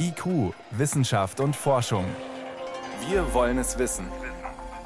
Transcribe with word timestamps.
IQ, 0.00 0.54
Wissenschaft 0.70 1.40
und 1.40 1.54
Forschung. 1.54 2.04
Wir 3.08 3.34
wollen 3.34 3.58
es 3.58 3.78
wissen. 3.78 4.06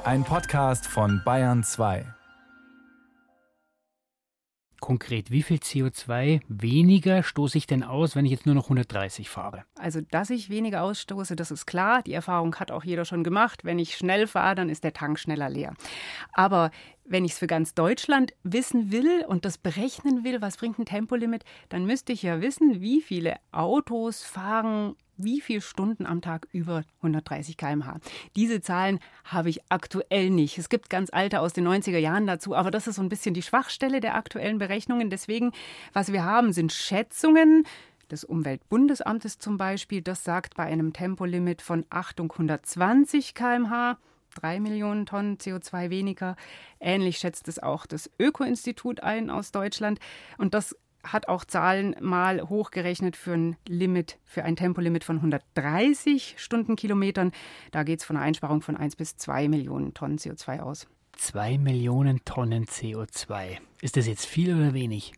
Ein 0.05 0.25
Podcast 0.25 0.87
von 0.87 1.23
Bayern 1.25 1.63
2. 1.63 2.05
Konkret, 4.81 5.31
wie 5.31 5.45
viel 5.45 5.59
CO2 5.59 6.41
weniger 6.49 7.23
stoße 7.23 7.57
ich 7.57 7.69
denn 7.69 7.85
aus, 7.85 8.17
wenn 8.17 8.25
ich 8.25 8.33
jetzt 8.33 8.47
nur 8.47 8.57
noch 8.57 8.65
130 8.65 9.31
fahre? 9.31 9.63
Also, 9.79 10.01
dass 10.01 10.29
ich 10.31 10.51
weniger 10.51 10.83
ausstoße, 10.83 11.37
das 11.37 11.53
ist 11.53 11.67
klar. 11.67 12.03
Die 12.03 12.13
Erfahrung 12.13 12.57
hat 12.57 12.73
auch 12.73 12.83
jeder 12.83 13.05
schon 13.05 13.23
gemacht. 13.23 13.65
Wenn 13.65 13.79
ich 13.79 13.97
schnell 13.97 14.27
fahre, 14.27 14.57
dann 14.57 14.69
ist 14.69 14.83
der 14.83 14.93
Tank 14.93 15.21
schneller 15.21 15.49
leer. 15.49 15.75
Aber 16.33 16.73
wenn 17.13 17.25
ich 17.25 17.33
es 17.33 17.39
für 17.39 17.47
ganz 17.47 17.75
Deutschland 17.75 18.33
wissen 18.43 18.91
will 18.91 19.25
und 19.29 19.45
das 19.45 19.59
berechnen 19.59 20.25
will, 20.25 20.41
was 20.41 20.57
bringt 20.57 20.79
ein 20.79 20.87
Tempolimit, 20.87 21.45
dann 21.69 21.85
müsste 21.85 22.13
ich 22.13 22.23
ja 22.23 22.41
wissen, 22.41 22.81
wie 22.81 23.01
viele 23.01 23.37
Autos 23.53 24.23
fahren 24.23 24.97
wie 25.19 25.41
viele 25.41 25.61
Stunden 25.61 26.07
am 26.07 26.21
Tag 26.21 26.49
über 26.53 26.85
130 26.97 27.57
km/h. 27.57 27.99
Diese 28.35 28.61
Zahlen 28.61 28.99
habe 29.25 29.51
ich 29.51 29.61
aktuell 29.69 30.31
nicht. 30.31 30.59
Es 30.59 30.69
gibt 30.69 30.91
ganz 30.91 31.11
alte 31.13 31.41
aus 31.41 31.53
den 31.53 31.69
90er 31.69 31.99
Jahren 31.99 32.27
dazu, 32.27 32.57
aber 32.57 32.71
das 32.71 32.87
ist 32.87 32.97
so 32.97 33.03
ein 33.03 33.09
bisschen 33.09 33.35
die 33.35 33.43
Schwachstelle 33.43 34.01
der 34.01 34.17
aktuellen 34.17 34.59
Berechnungen. 34.59 35.11
Deswegen, 35.11 35.53
was 35.93 36.13
wir 36.13 36.25
haben, 36.25 36.53
sind 36.53 36.73
Schätzungen 36.73 37.65
des 38.11 38.25
Umweltbundesamtes 38.25 39.39
zum 39.39 39.59
Beispiel. 39.59 40.03
Das 40.03 40.25
sagt 40.25 40.57
bei 40.57 40.65
einem 40.65 40.93
Tempolimit 40.93 41.63
von 41.63 41.85
Achtung 41.91 42.33
120 42.33 43.35
km/h 43.35 43.99
3 44.35 44.61
Millionen 44.61 45.07
Tonnen 45.07 45.39
CO2 45.39 45.91
weniger. 45.91 46.37
Ähnlich 46.81 47.19
schätzt 47.19 47.49
es 47.49 47.59
auch 47.59 47.87
das 47.87 48.11
Öko-Institut 48.19 49.03
ein 49.03 49.31
aus 49.31 49.53
Deutschland. 49.53 49.99
Und 50.39 50.55
das 50.55 50.77
hat 51.05 51.29
auch 51.29 51.45
Zahlen 51.45 51.97
mal 52.01 52.43
hochgerechnet 52.43 53.17
für 53.17 53.33
ein 53.33 53.57
Limit, 53.67 54.19
für 54.25 54.45
ein 54.45 54.57
Tempolimit 54.57 55.05
von 55.05 55.17
130 55.17 56.37
Stundenkilometern. 56.39 57.33
Da 57.71 57.83
geht 57.83 58.01
es 58.01 58.05
von 58.05 58.17
einer 58.17 58.27
Einsparung 58.27 58.63
von 58.63 58.77
1 58.77 58.97
bis 58.97 59.17
2 59.17 59.49
Millionen 59.49 59.95
Tonnen 59.95 60.19
CO2 60.19 60.61
aus. 60.61 60.87
2 61.17 61.59
Millionen 61.59 62.25
Tonnen 62.25 62.65
CO2. 62.65 63.59
Ist 63.81 63.97
das 63.97 64.07
jetzt 64.07 64.27
viel 64.27 64.55
oder 64.55 64.75
wenig? 64.75 65.13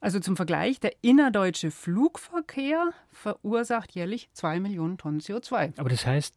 Also 0.00 0.20
zum 0.20 0.36
Vergleich, 0.36 0.78
der 0.80 0.92
innerdeutsche 1.02 1.70
Flugverkehr 1.70 2.92
verursacht 3.10 3.94
jährlich 3.94 4.28
2 4.32 4.60
Millionen 4.60 4.98
Tonnen 4.98 5.20
CO2. 5.20 5.78
Aber 5.78 5.88
das 5.88 6.06
heißt, 6.06 6.34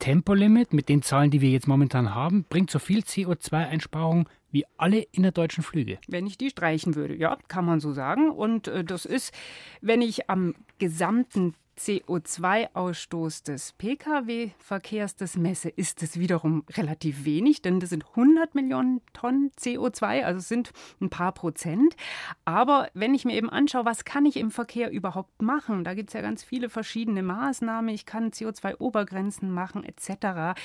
Tempolimit 0.00 0.72
mit 0.72 0.88
den 0.88 1.02
Zahlen, 1.02 1.30
die 1.30 1.40
wir 1.40 1.50
jetzt 1.50 1.68
momentan 1.68 2.14
haben, 2.14 2.44
bringt 2.48 2.70
so 2.70 2.80
viel 2.80 3.00
CO2-Einsparung 3.00 4.28
wie 4.50 4.64
alle 4.76 5.02
innerdeutschen 5.12 5.62
Flüge. 5.62 5.98
Wenn 6.08 6.26
ich 6.26 6.36
die 6.36 6.50
streichen 6.50 6.96
würde, 6.96 7.14
ja, 7.14 7.38
kann 7.46 7.64
man 7.64 7.78
so 7.78 7.92
sagen. 7.92 8.30
Und 8.30 8.66
äh, 8.66 8.82
das 8.82 9.04
ist, 9.04 9.32
wenn 9.80 10.02
ich 10.02 10.28
am 10.28 10.54
gesamten 10.78 11.54
CO2-Ausstoß 11.80 13.44
des 13.44 13.72
Pkw-Verkehrs 13.72 15.16
das 15.16 15.36
messe, 15.36 15.70
ist 15.70 16.02
es 16.02 16.18
wiederum 16.18 16.64
relativ 16.76 17.24
wenig, 17.24 17.62
denn 17.62 17.80
das 17.80 17.90
sind 17.90 18.04
100 18.10 18.54
Millionen 18.54 19.00
Tonnen 19.14 19.50
CO2, 19.58 20.24
also 20.24 20.40
sind 20.40 20.72
ein 21.00 21.08
paar 21.08 21.32
Prozent. 21.32 21.96
Aber 22.44 22.90
wenn 22.92 23.14
ich 23.14 23.24
mir 23.24 23.34
eben 23.34 23.48
anschaue, 23.48 23.86
was 23.86 24.04
kann 24.04 24.26
ich 24.26 24.36
im 24.36 24.50
Verkehr 24.50 24.90
überhaupt 24.90 25.40
machen, 25.40 25.82
da 25.82 25.94
gibt 25.94 26.10
es 26.10 26.14
ja 26.14 26.20
ganz 26.20 26.44
viele 26.44 26.68
verschiedene 26.68 27.22
Maßnahmen. 27.22 27.94
Ich 27.94 28.04
kann 28.04 28.30
CO2-Obergrenzen 28.30 29.50
machen 29.50 29.82
etc. 29.82 30.60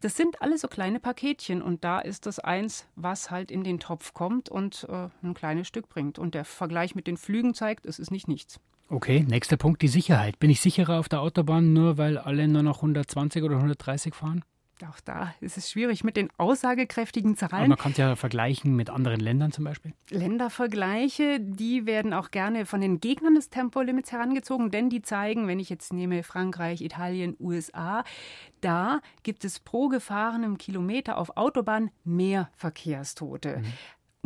Das 0.00 0.16
sind 0.16 0.42
alles 0.42 0.62
so 0.62 0.68
kleine 0.68 0.98
Paketchen 0.98 1.62
und 1.62 1.84
da 1.84 2.00
ist 2.00 2.26
das 2.26 2.40
eins, 2.40 2.86
was 2.96 3.30
halt 3.30 3.52
in 3.52 3.62
den 3.62 3.78
Topf 3.78 4.14
kommt 4.14 4.48
und 4.48 4.86
äh, 4.88 5.08
ein 5.22 5.34
kleines 5.34 5.68
Stück 5.68 5.88
bringt. 5.88 6.18
Und 6.18 6.34
der 6.34 6.44
Vergleich 6.44 6.96
mit 6.96 7.06
den 7.06 7.16
Flügen 7.16 7.54
zeigt, 7.54 7.86
es 7.86 8.00
ist 8.00 8.10
nicht 8.10 8.26
nichts. 8.26 8.58
Okay, 8.88 9.24
nächster 9.28 9.56
Punkt, 9.56 9.82
die 9.82 9.88
Sicherheit. 9.88 10.38
Bin 10.38 10.50
ich 10.50 10.60
sicherer 10.60 11.00
auf 11.00 11.08
der 11.08 11.20
Autobahn, 11.20 11.72
nur 11.72 11.98
weil 11.98 12.18
alle 12.18 12.46
nur 12.46 12.62
noch 12.62 12.76
120 12.76 13.42
oder 13.42 13.56
130 13.56 14.14
fahren? 14.14 14.44
Auch 14.84 15.00
da 15.00 15.34
ist 15.40 15.56
es 15.56 15.70
schwierig 15.70 16.04
mit 16.04 16.18
den 16.18 16.28
aussagekräftigen 16.36 17.34
Zahlen. 17.34 17.54
Aber 17.54 17.68
man 17.68 17.78
kann 17.78 17.92
es 17.92 17.98
ja 17.98 18.14
vergleichen 18.14 18.76
mit 18.76 18.90
anderen 18.90 19.20
Ländern 19.20 19.50
zum 19.50 19.64
Beispiel. 19.64 19.94
Ländervergleiche, 20.10 21.40
die 21.40 21.86
werden 21.86 22.12
auch 22.12 22.30
gerne 22.30 22.66
von 22.66 22.82
den 22.82 23.00
Gegnern 23.00 23.34
des 23.34 23.48
Tempolimits 23.48 24.12
herangezogen, 24.12 24.70
denn 24.70 24.90
die 24.90 25.00
zeigen, 25.00 25.48
wenn 25.48 25.60
ich 25.60 25.70
jetzt 25.70 25.94
nehme 25.94 26.22
Frankreich, 26.22 26.82
Italien, 26.82 27.36
USA, 27.40 28.04
da 28.60 29.00
gibt 29.22 29.46
es 29.46 29.60
pro 29.60 29.88
gefahrenem 29.88 30.58
Kilometer 30.58 31.16
auf 31.16 31.38
Autobahn 31.38 31.90
mehr 32.04 32.50
Verkehrstote. 32.52 33.58
Mhm. 33.58 33.64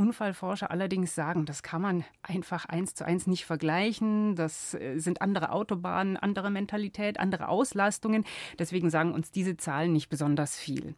Unfallforscher 0.00 0.70
allerdings 0.70 1.14
sagen, 1.14 1.44
das 1.44 1.62
kann 1.62 1.82
man 1.82 2.04
einfach 2.22 2.64
eins 2.64 2.94
zu 2.94 3.04
eins 3.04 3.26
nicht 3.26 3.44
vergleichen. 3.44 4.34
Das 4.34 4.72
äh, 4.72 4.98
sind 4.98 5.20
andere 5.20 5.52
Autobahnen, 5.52 6.16
andere 6.16 6.50
Mentalität, 6.50 7.20
andere 7.20 7.48
Auslastungen. 7.48 8.24
Deswegen 8.58 8.88
sagen 8.88 9.12
uns 9.12 9.30
diese 9.30 9.58
Zahlen 9.58 9.92
nicht 9.92 10.08
besonders 10.08 10.58
viel. 10.58 10.94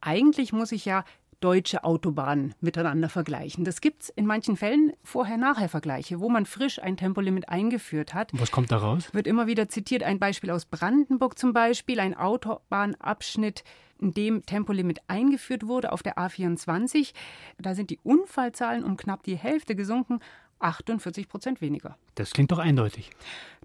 Eigentlich 0.00 0.54
muss 0.54 0.72
ich 0.72 0.86
ja 0.86 1.04
deutsche 1.40 1.84
Autobahnen 1.84 2.54
miteinander 2.60 3.08
vergleichen. 3.08 3.64
Das 3.64 3.80
gibt 3.80 4.04
es 4.04 4.08
in 4.10 4.26
manchen 4.26 4.56
Fällen 4.56 4.92
Vorher-Nachher-Vergleiche, 5.02 6.20
wo 6.20 6.28
man 6.28 6.46
frisch 6.46 6.82
ein 6.82 6.96
Tempolimit 6.96 7.48
eingeführt 7.48 8.14
hat. 8.14 8.30
Was 8.34 8.50
kommt 8.50 8.72
da 8.72 8.78
raus? 8.78 9.08
Wird 9.12 9.26
immer 9.26 9.46
wieder 9.46 9.68
zitiert. 9.68 10.02
Ein 10.02 10.18
Beispiel 10.18 10.50
aus 10.50 10.64
Brandenburg 10.64 11.38
zum 11.38 11.52
Beispiel, 11.52 12.00
ein 12.00 12.16
Autobahnabschnitt 12.16 13.64
in 13.98 14.12
dem 14.12 14.44
Tempolimit 14.44 15.00
eingeführt 15.08 15.66
wurde 15.66 15.92
auf 15.92 16.02
der 16.02 16.18
A24. 16.18 17.12
Da 17.58 17.74
sind 17.74 17.90
die 17.90 17.98
Unfallzahlen 18.02 18.84
um 18.84 18.96
knapp 18.96 19.22
die 19.22 19.36
Hälfte 19.36 19.74
gesunken. 19.74 20.20
48 20.58 21.28
Prozent 21.28 21.60
weniger. 21.60 21.96
Das 22.14 22.30
klingt 22.30 22.50
doch 22.50 22.58
eindeutig. 22.58 23.10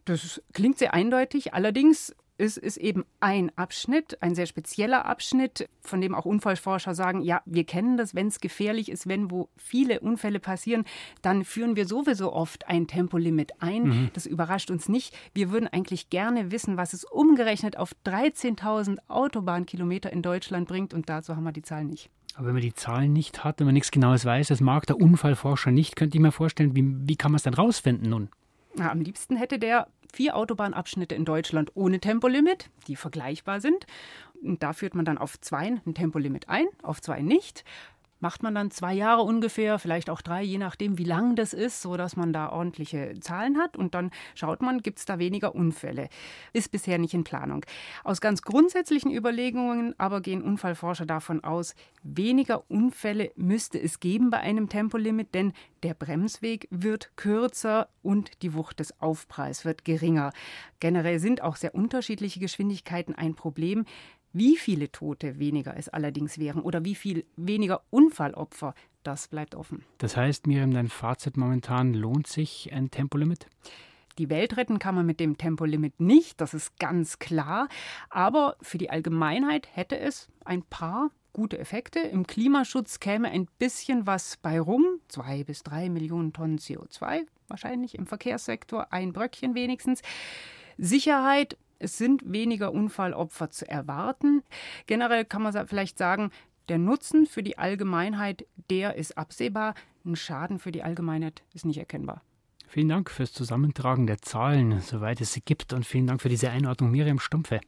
Das 0.05 0.41
klingt 0.53 0.77
sehr 0.77 0.93
eindeutig. 0.93 1.53
Allerdings 1.53 2.15
ist, 2.41 2.57
ist 2.57 2.77
eben 2.77 3.05
ein 3.19 3.51
Abschnitt, 3.55 4.21
ein 4.21 4.33
sehr 4.33 4.47
spezieller 4.47 5.05
Abschnitt, 5.05 5.69
von 5.81 6.01
dem 6.01 6.15
auch 6.15 6.25
Unfallforscher 6.25 6.95
sagen, 6.95 7.21
ja, 7.21 7.41
wir 7.45 7.63
kennen 7.65 7.97
das, 7.97 8.15
wenn 8.15 8.27
es 8.27 8.39
gefährlich 8.39 8.89
ist, 8.89 9.07
wenn 9.07 9.29
wo 9.29 9.49
viele 9.57 9.99
Unfälle 9.99 10.39
passieren, 10.39 10.85
dann 11.21 11.45
führen 11.45 11.75
wir 11.75 11.85
sowieso 11.87 12.33
oft 12.33 12.67
ein 12.67 12.87
Tempolimit 12.87 13.61
ein. 13.61 13.83
Mhm. 13.83 14.09
Das 14.13 14.25
überrascht 14.25 14.71
uns 14.71 14.89
nicht. 14.89 15.15
Wir 15.35 15.51
würden 15.51 15.67
eigentlich 15.67 16.09
gerne 16.09 16.51
wissen, 16.51 16.77
was 16.77 16.93
es 16.93 17.03
umgerechnet 17.03 17.77
auf 17.77 17.91
13.000 18.05 18.97
Autobahnkilometer 19.07 20.11
in 20.11 20.23
Deutschland 20.23 20.67
bringt 20.67 20.95
und 20.95 21.09
dazu 21.09 21.35
haben 21.35 21.43
wir 21.43 21.51
die 21.51 21.61
Zahlen 21.61 21.87
nicht. 21.87 22.09
Aber 22.33 22.47
wenn 22.47 22.53
man 22.53 22.63
die 22.63 22.73
Zahlen 22.73 23.13
nicht 23.13 23.43
hat, 23.43 23.59
wenn 23.59 23.67
man 23.67 23.75
nichts 23.75 23.91
Genaues 23.91 24.25
weiß, 24.25 24.47
das 24.47 24.61
mag 24.61 24.87
der 24.87 24.99
Unfallforscher 24.99 25.69
nicht, 25.69 25.95
könnte 25.95 26.17
ich 26.17 26.21
mir 26.21 26.31
vorstellen, 26.31 26.75
wie, 26.75 27.07
wie 27.07 27.15
kann 27.17 27.31
man 27.31 27.35
es 27.35 27.43
dann 27.43 27.53
rausfinden 27.53 28.09
nun? 28.09 28.29
Na, 28.75 28.89
am 28.89 29.01
liebsten 29.01 29.35
hätte 29.35 29.59
der 29.59 29.87
vier 30.11 30.35
Autobahnabschnitte 30.35 31.15
in 31.15 31.25
Deutschland 31.25 31.71
ohne 31.75 31.99
Tempolimit, 31.99 32.69
die 32.87 32.95
vergleichbar 32.95 33.61
sind. 33.61 33.85
Und 34.41 34.63
da 34.63 34.73
führt 34.73 34.95
man 34.95 35.05
dann 35.05 35.17
auf 35.17 35.39
zwei 35.39 35.79
ein 35.85 35.93
Tempolimit 35.93 36.49
ein, 36.49 36.67
auf 36.81 37.01
zwei 37.01 37.21
nicht 37.21 37.63
macht 38.21 38.43
man 38.43 38.55
dann 38.55 38.71
zwei 38.71 38.93
Jahre 38.93 39.23
ungefähr, 39.23 39.79
vielleicht 39.79 40.09
auch 40.09 40.21
drei, 40.21 40.43
je 40.43 40.57
nachdem, 40.57 40.97
wie 40.97 41.03
lang 41.03 41.35
das 41.35 41.53
ist, 41.53 41.81
so 41.81 41.97
dass 41.97 42.15
man 42.15 42.31
da 42.31 42.49
ordentliche 42.49 43.19
Zahlen 43.19 43.57
hat. 43.57 43.75
Und 43.75 43.95
dann 43.95 44.11
schaut 44.35 44.61
man, 44.61 44.81
gibt 44.81 44.99
es 44.99 45.05
da 45.05 45.19
weniger 45.19 45.53
Unfälle. 45.55 46.09
Ist 46.53 46.71
bisher 46.71 46.97
nicht 46.97 47.13
in 47.13 47.23
Planung. 47.23 47.65
Aus 48.03 48.21
ganz 48.21 48.41
grundsätzlichen 48.41 49.11
Überlegungen 49.11 49.93
aber 49.97 50.21
gehen 50.21 50.41
Unfallforscher 50.41 51.05
davon 51.05 51.43
aus, 51.43 51.75
weniger 52.03 52.69
Unfälle 52.69 53.31
müsste 53.35 53.79
es 53.79 53.99
geben 53.99 54.29
bei 54.29 54.39
einem 54.39 54.69
Tempolimit, 54.69 55.33
denn 55.33 55.53
der 55.83 55.93
Bremsweg 55.93 56.67
wird 56.69 57.11
kürzer 57.15 57.89
und 58.03 58.43
die 58.43 58.53
Wucht 58.53 58.79
des 58.79 58.99
Aufpreis 59.01 59.65
wird 59.65 59.83
geringer. 59.83 60.31
Generell 60.79 61.19
sind 61.19 61.41
auch 61.41 61.55
sehr 61.55 61.75
unterschiedliche 61.75 62.39
Geschwindigkeiten 62.39 63.15
ein 63.15 63.35
Problem. 63.35 63.85
Wie 64.33 64.57
viele 64.57 64.91
Tote 64.91 65.39
weniger 65.39 65.75
es 65.77 65.89
allerdings 65.89 66.37
wären 66.37 66.61
oder 66.61 66.85
wie 66.85 66.95
viel 66.95 67.25
weniger 67.35 67.81
Unfallopfer, 67.89 68.73
das 69.03 69.27
bleibt 69.27 69.55
offen. 69.55 69.83
Das 69.97 70.15
heißt, 70.15 70.47
Miriam, 70.47 70.71
dein 70.73 70.87
Fazit 70.87 71.37
momentan 71.37 71.93
lohnt 71.93 72.27
sich 72.27 72.71
ein 72.71 72.91
Tempolimit? 72.91 73.47
Die 74.17 74.29
Welt 74.29 74.57
retten 74.57 74.79
kann 74.79 74.95
man 74.95 75.05
mit 75.05 75.19
dem 75.19 75.37
Tempolimit 75.37 75.99
nicht, 75.99 76.41
das 76.41 76.53
ist 76.53 76.77
ganz 76.79 77.19
klar. 77.19 77.67
Aber 78.09 78.57
für 78.61 78.77
die 78.77 78.89
Allgemeinheit 78.89 79.67
hätte 79.73 79.97
es 79.97 80.27
ein 80.45 80.63
paar 80.63 81.11
gute 81.33 81.57
Effekte. 81.57 81.99
Im 81.99 82.27
Klimaschutz 82.27 82.99
käme 82.99 83.29
ein 83.29 83.47
bisschen 83.57 84.05
was 84.05 84.37
bei 84.37 84.59
rum, 84.59 84.85
zwei 85.07 85.43
bis 85.43 85.63
drei 85.63 85.89
Millionen 85.89 86.33
Tonnen 86.33 86.59
CO2 86.59 87.25
wahrscheinlich 87.51 87.95
im 87.95 88.07
Verkehrssektor, 88.07 88.91
ein 88.91 89.13
Bröckchen 89.13 89.53
wenigstens. 89.53 90.01
Sicherheit 90.79 91.57
es 91.81 91.97
sind 91.97 92.21
weniger 92.31 92.71
Unfallopfer 92.71 93.49
zu 93.49 93.67
erwarten. 93.67 94.43
Generell 94.85 95.25
kann 95.25 95.41
man 95.41 95.67
vielleicht 95.67 95.97
sagen, 95.97 96.31
der 96.69 96.77
Nutzen 96.77 97.25
für 97.25 97.43
die 97.43 97.57
Allgemeinheit, 97.57 98.45
der 98.69 98.95
ist 98.95 99.17
absehbar. 99.17 99.73
Ein 100.05 100.15
Schaden 100.15 100.59
für 100.59 100.71
die 100.71 100.83
Allgemeinheit 100.83 101.43
ist 101.53 101.65
nicht 101.65 101.77
erkennbar. 101.77 102.21
Vielen 102.67 102.89
Dank 102.89 103.09
fürs 103.09 103.33
Zusammentragen 103.33 104.07
der 104.07 104.19
Zahlen, 104.21 104.79
soweit 104.79 105.19
es 105.19 105.33
sie 105.33 105.41
gibt, 105.41 105.73
und 105.73 105.85
vielen 105.85 106.07
Dank 106.07 106.21
für 106.21 106.29
diese 106.29 106.49
Einordnung, 106.49 106.91
Miriam 106.91 107.19
Stumpfe. 107.19 107.59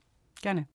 Gerne. 0.42 0.68